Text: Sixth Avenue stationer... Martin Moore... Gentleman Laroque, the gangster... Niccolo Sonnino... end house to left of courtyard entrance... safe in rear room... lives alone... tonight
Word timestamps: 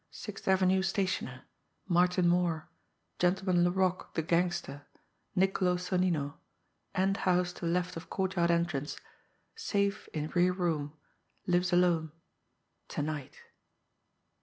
Sixth 0.09 0.47
Avenue 0.47 0.81
stationer... 0.81 1.43
Martin 1.87 2.27
Moore... 2.27 2.71
Gentleman 3.19 3.63
Laroque, 3.63 4.15
the 4.15 4.23
gangster... 4.23 4.87
Niccolo 5.35 5.75
Sonnino... 5.75 6.37
end 6.95 7.17
house 7.17 7.53
to 7.53 7.67
left 7.67 7.95
of 7.95 8.09
courtyard 8.09 8.49
entrance... 8.49 8.97
safe 9.55 10.07
in 10.07 10.31
rear 10.33 10.53
room... 10.53 10.93
lives 11.45 11.71
alone... 11.71 12.11
tonight 12.87 13.41